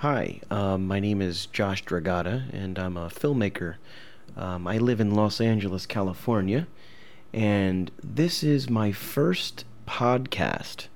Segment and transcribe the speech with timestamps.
[0.00, 3.74] Hi, um, my name is Josh Dragotta, and I'm a filmmaker.
[4.34, 6.66] Um, I live in Los Angeles, California,
[7.34, 10.86] and this is my first podcast.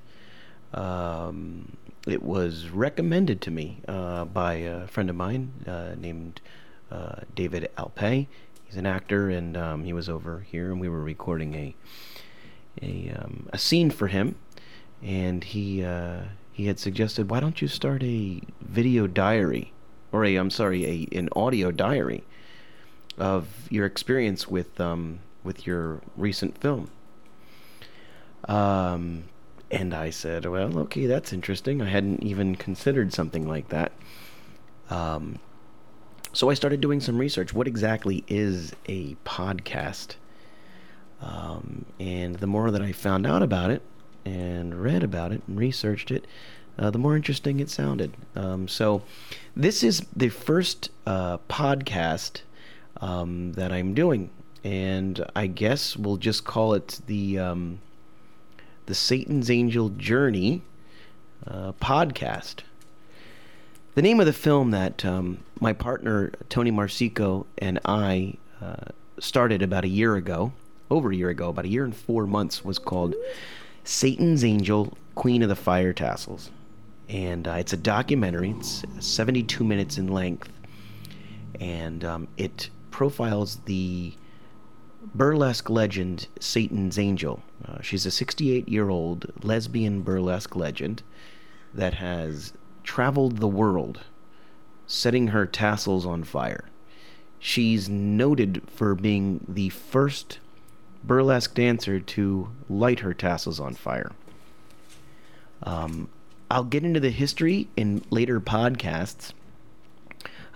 [0.73, 1.77] Um,
[2.07, 6.41] it was recommended to me uh, by a friend of mine uh, named
[6.91, 8.27] uh, David Alpay.
[8.65, 11.75] He's an actor, and um, he was over here, and we were recording a
[12.81, 14.37] a, um, a scene for him,
[15.03, 16.23] and he uh,
[16.55, 19.73] he had suggested, why don't you start a video diary,
[20.13, 22.23] or a I'm sorry, a an audio diary
[23.19, 26.91] of your experience with um, with your recent film.
[28.49, 29.25] Um,
[29.69, 31.83] and I said, well, okay, that's interesting.
[31.83, 33.91] I hadn't even considered something like that.
[34.91, 35.41] Um,
[36.33, 37.53] so I started doing some research.
[37.53, 40.15] What exactly is a podcast?
[41.21, 43.83] Um, and the more that I found out about it
[44.25, 46.27] and read about it and researched it,
[46.79, 48.13] uh, the more interesting it sounded.
[48.35, 49.03] Um, so,
[49.57, 52.43] this is the first uh, podcast
[53.01, 54.31] um, that I'm doing,
[54.65, 57.81] and I guess we'll just call it the um,
[58.87, 60.63] the Satan's Angel Journey
[61.47, 62.61] uh, podcast.
[63.95, 68.87] The name of the film that um, my partner Tony Marsico and I uh,
[69.19, 70.53] started about a year ago,
[70.91, 73.15] over a year ago, about a year and four months, was called
[73.85, 76.51] Satan's Angel, Queen of the Fire Tassels.
[77.09, 80.51] And uh, it's a documentary, it's 72 minutes in length,
[81.61, 84.15] and um, it profiles the
[85.15, 87.43] burlesque legend Satan's Angel.
[87.63, 91.03] Uh, she's a 68 year old lesbian burlesque legend
[91.75, 94.01] that has traveled the world
[94.87, 96.65] setting her tassels on fire.
[97.39, 100.39] She's noted for being the first
[101.07, 104.13] burlesque dancer to light her tassels on fire.
[105.63, 106.09] Um,
[106.51, 109.33] I'll get into the history in later podcasts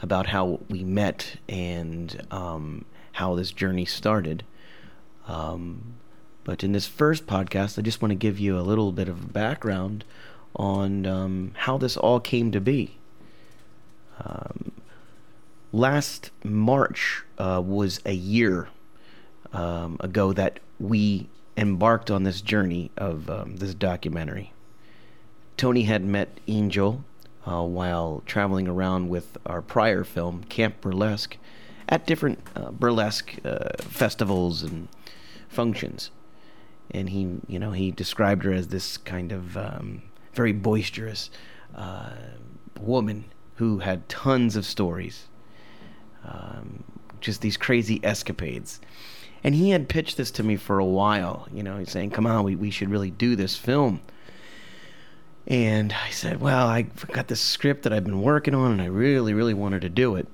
[0.02, 4.44] about how we met and um, how this journey started.
[5.26, 5.94] Um,
[6.44, 9.32] but in this first podcast, I just want to give you a little bit of
[9.32, 10.04] background
[10.56, 12.96] on um, how this all came to be.
[14.24, 14.72] Um,
[15.72, 18.68] last March uh, was a year
[19.52, 24.52] um, ago that we embarked on this journey of um, this documentary.
[25.56, 27.04] Tony had met Angel
[27.46, 31.36] uh, while traveling around with our prior film, Camp Burlesque,
[31.88, 34.88] at different uh, burlesque uh, festivals and
[35.48, 36.10] functions.
[36.90, 41.30] And he, you know, he described her as this kind of um, very boisterous
[41.74, 42.10] uh,
[42.78, 43.24] woman
[43.56, 45.26] who had tons of stories,
[46.24, 46.84] um,
[47.20, 48.80] just these crazy escapades.
[49.44, 51.46] And he had pitched this to me for a while.
[51.52, 54.00] You know, he's saying, "Come on, we we should really do this film."
[55.46, 56.82] And I said, "Well, I
[57.12, 60.16] got this script that I've been working on, and I really, really wanted to do
[60.16, 60.28] it."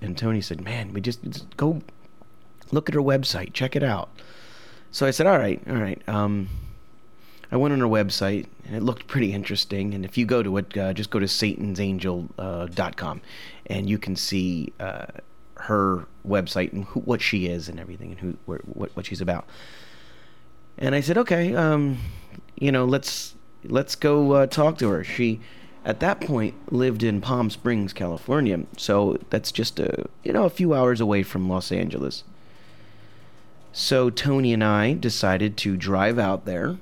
[0.00, 1.82] And Tony said, "Man, we just, just go
[2.70, 4.08] look at her website, check it out."
[4.90, 6.48] So I said, "All right, all right." Um,
[7.50, 9.94] I went on her website, and it looked pretty interesting.
[9.94, 13.20] And if you go to it, uh, just go to satansangel.com, uh,
[13.66, 15.06] and you can see uh,
[15.58, 19.20] her website and who, what she is and everything, and who where, what what she's
[19.20, 19.46] about.
[20.76, 21.98] And I said, "Okay, um,
[22.56, 25.40] you know, let's let's go uh, talk to her." She
[25.84, 30.50] at that point lived in Palm Springs, California, so that's just a you know a
[30.50, 32.24] few hours away from Los Angeles.
[33.72, 36.78] So Tony and I decided to drive out there,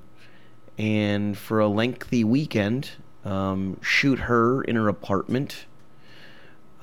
[0.78, 2.90] and for a lengthy weekend,
[3.24, 5.66] um, shoot her in her apartment,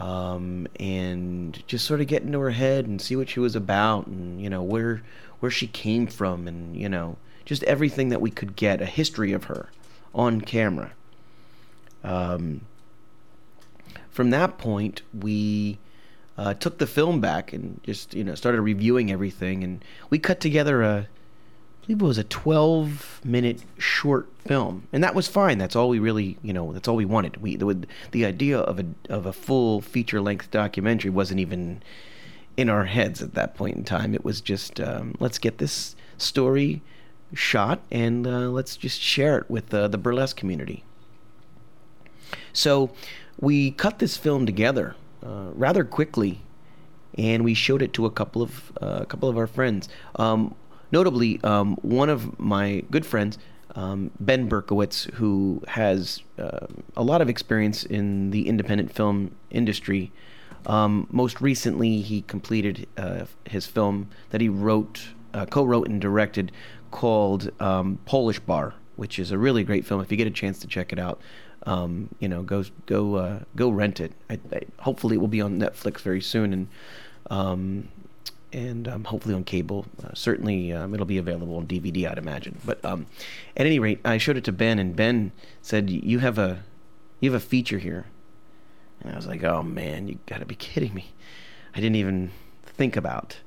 [0.04, 4.06] um, and just sort of get into her head and see what she was about,
[4.08, 5.02] and you know where
[5.40, 7.16] where she came from, and you know
[7.46, 9.70] just everything that we could get a history of her
[10.14, 10.92] on camera.
[12.04, 12.62] Um,
[14.10, 15.80] from that point, we
[16.38, 20.42] uh, took the film back and just you know started reviewing everything, and we cut
[20.42, 21.08] together a,
[21.84, 25.58] I believe it was a 12 minute short film, and that was fine.
[25.58, 27.38] That's all we really you know that's all we wanted.
[27.38, 31.84] We the, the idea of a of a full feature length documentary wasn't even
[32.56, 34.14] in our heads at that point in time.
[34.14, 36.82] It was just um, let's get this story
[37.34, 40.86] shot and uh, let's just share it with uh, the burlesque community.
[42.54, 42.92] So
[43.40, 44.96] we cut this film together
[45.26, 46.42] uh, rather quickly,
[47.18, 49.90] and we showed it to a couple of uh, a couple of our friends.
[50.16, 50.56] Um,
[50.94, 53.40] notably, um, one of my good friends,
[53.76, 60.12] um, Ben Berkowitz, who has uh, a lot of experience in the independent film industry.
[60.68, 65.02] Um, most recently, he completed uh, his film that he wrote,
[65.34, 66.52] uh, co-wrote, and directed,
[66.92, 70.00] called um, Polish Bar, which is a really great film.
[70.00, 71.20] If you get a chance to check it out,
[71.66, 74.12] um, you know, go go uh, go rent it.
[74.30, 76.68] I, I, hopefully, it will be on Netflix very soon, and
[77.32, 77.90] um,
[78.54, 79.86] and um, hopefully on cable.
[80.04, 82.60] Uh, certainly, um, it'll be available on DVD, I'd imagine.
[82.64, 83.08] But um,
[83.58, 86.64] at any rate, I showed it to Ben, and Ben said, "You have a
[87.20, 88.06] you have a feature here,"
[89.02, 91.12] and I was like, "Oh man, you got to be kidding me!"
[91.76, 92.32] I didn't even
[92.66, 93.38] think about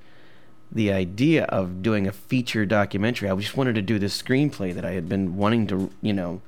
[0.71, 3.31] the idea of doing a feature documentary.
[3.31, 6.43] I just wanted to do this screenplay that I had been wanting to, you know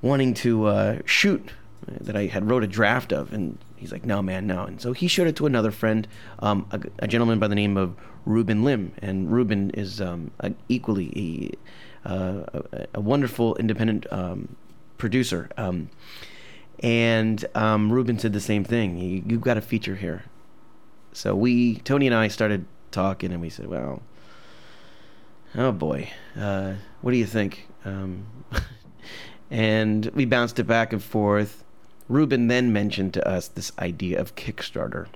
[0.00, 1.50] wanting to uh, shoot
[1.86, 4.92] that I had wrote a draft of, and he's like, "No, man, no." And so
[4.92, 6.06] he showed it to another friend,
[6.40, 10.30] um, a, a, gentleman by the name of Ruben Lim, and Ruben is um,
[10.68, 11.56] equally
[12.04, 14.56] a, uh, a, a, wonderful independent um,
[14.98, 15.48] producer.
[15.56, 15.90] Um,
[16.80, 18.98] and um, Ruben said the same thing.
[18.98, 20.24] You, you've got a feature here.
[21.12, 24.02] So we, Tony and I, started talking, and we said, "Well,
[25.54, 28.26] oh boy, uh, what do you think?" Um,
[29.50, 31.64] and we bounced it back and forth.
[32.08, 35.06] Ruben then mentioned to us this idea of Kickstarter,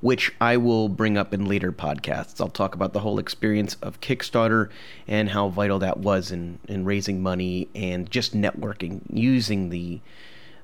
[0.00, 2.40] which I will bring up in later podcasts.
[2.40, 4.68] I'll talk about the whole experience of Kickstarter
[5.06, 10.00] and how vital that was in, in raising money and just networking, using the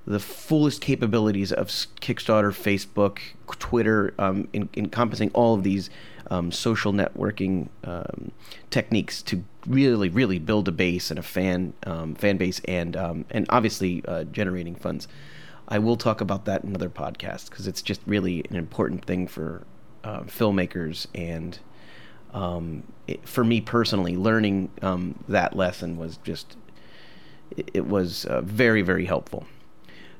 [0.06, 3.18] the fullest capabilities of Kickstarter, Facebook,
[3.58, 5.88] Twitter, um, in, encompassing all of these
[6.30, 8.32] um, social networking um,
[8.70, 13.24] techniques to really, really build a base and a fan um, fan base, and um,
[13.30, 15.08] and obviously uh, generating funds.
[15.66, 19.26] I will talk about that in other podcasts because it's just really an important thing
[19.26, 19.66] for
[20.02, 21.58] uh, filmmakers and
[23.06, 24.16] it, for me personally.
[24.16, 24.70] Learning
[25.28, 26.56] that lesson was just
[27.56, 29.46] it, it was uh, very very helpful.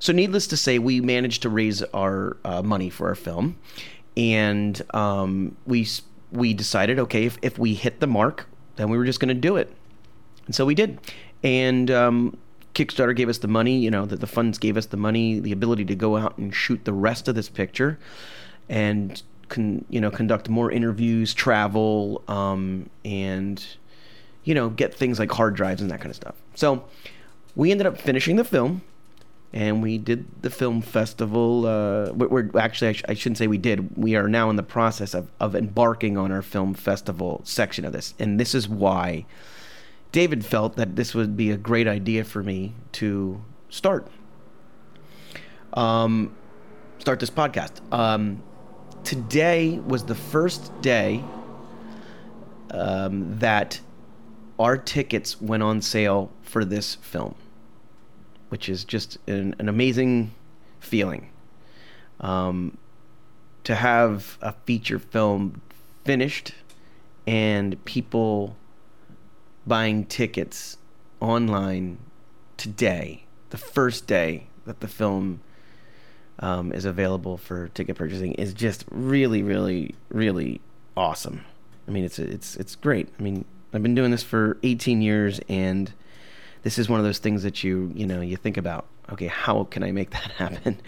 [0.05, 3.57] So, needless to say, we managed to raise our uh, money for our film,
[4.19, 5.89] and um, we
[6.31, 8.47] we decided, okay, if, if we hit the mark,
[8.77, 9.75] then we were just going to do it,
[10.45, 10.99] and so we did.
[11.43, 12.37] And um,
[12.75, 15.53] Kickstarter gave us the money, you know, that the funds gave us the money, the
[15.53, 17.99] ability to go out and shoot the rest of this picture,
[18.69, 23.67] and con, you know conduct more interviews, travel, um, and
[24.45, 26.35] you know get things like hard drives and that kind of stuff.
[26.55, 26.85] So
[27.57, 28.83] we ended up finishing the film
[29.55, 31.65] and we did the film festival.
[31.65, 33.97] Uh, we're, actually, I, sh- I, shouldn't say we did.
[33.97, 37.93] We are now in the process of, of embarking on our film festival section of
[37.93, 39.27] this, and this is why
[40.11, 44.09] David felt that this would be a great idea for me to start.
[45.73, 46.35] Um,
[46.99, 47.81] start this podcast.
[47.93, 48.43] Um,
[49.05, 51.23] today was the first day
[52.73, 53.81] um, that
[54.59, 57.37] our tickets went on sale for this film
[58.55, 60.33] which is just an, an amazing
[60.79, 61.29] feeling.
[62.21, 62.79] Um,
[63.65, 65.61] to have a feature film
[66.05, 66.55] finished
[67.27, 68.55] and people
[69.67, 70.79] buying tickets
[71.19, 71.99] online
[72.57, 75.41] today, the first day that the film
[76.39, 80.61] um, is available for ticket purchasing, is just really, really, really
[80.97, 81.45] awesome.
[81.89, 83.09] I mean, it's it's it's great.
[83.19, 85.93] I mean, I've been doing this for 18 years, and
[86.65, 88.87] this is one of those things that you you know you think about.
[89.13, 90.81] Okay, how can I make that happen?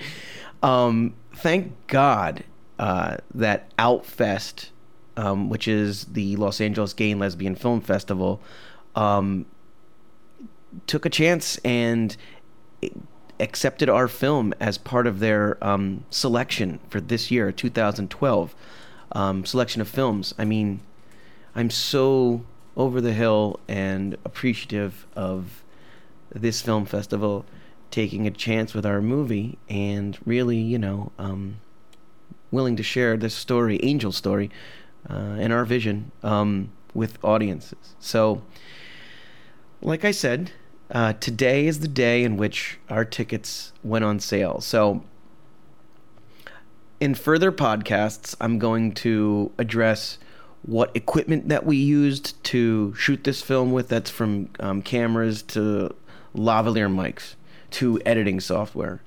[0.63, 2.43] Um, thank God
[2.79, 4.71] uh, that Outfest,
[5.17, 8.41] um, which is the Los Angeles Gay and Lesbian Film Festival,
[8.95, 9.47] um,
[10.87, 12.17] took a chance and
[13.39, 18.55] accepted our film as part of their um, selection for this year, 2012
[19.13, 20.35] um, selection of films.
[20.39, 20.81] I mean,
[21.55, 22.45] I'm so
[22.77, 25.65] over the hill and appreciative of
[26.35, 27.45] this film festival
[27.91, 31.57] taking a chance with our movie and really, you know, um,
[32.51, 34.51] willing to share this story, Angel story,
[35.09, 37.95] uh, and our vision um, with audiences.
[37.99, 38.43] So,
[39.81, 40.53] like I said,
[40.91, 44.61] uh, today is the day in which our tickets went on sale.
[44.61, 45.05] So,
[47.01, 50.19] in further podcasts, I'm going to address
[50.63, 53.89] what equipment that we used to shoot this film with.
[53.89, 55.95] That's from um, cameras to
[56.37, 57.35] lavalier mics
[57.73, 59.01] to editing software.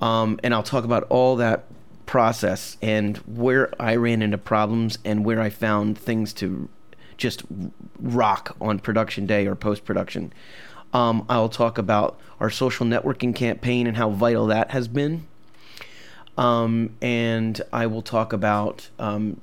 [0.00, 1.64] Um, and I'll talk about all that
[2.06, 6.68] process and where I ran into problems and where I found things to
[7.16, 7.42] just
[8.00, 10.32] rock on production day or post production.
[10.92, 15.26] Um, I'll talk about our social networking campaign and how vital that has been.
[16.38, 19.40] Um, and I will talk about, um,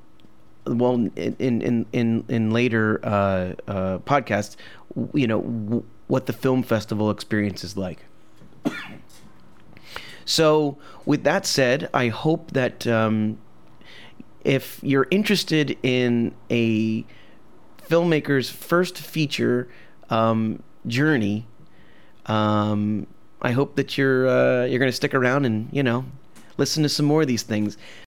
[0.66, 4.56] well, in in in in later uh, uh, podcasts,
[5.14, 8.06] you know, what the film festival experience is like.
[10.26, 13.38] so, with that said, I hope that um,
[14.44, 17.06] if you're interested in a
[17.82, 19.68] filmmaker's first feature
[20.10, 21.48] um, journey,
[22.28, 23.08] um,
[23.42, 26.06] I hope that you're uh, you're going to stick around and you know
[26.58, 27.78] listen to some more of these things.